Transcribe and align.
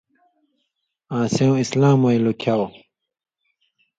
آں 1.15 1.25
سېوں 1.33 1.57
اسلاموَیں 1.63 2.21
لُکھیاؤ؛ 2.23 2.67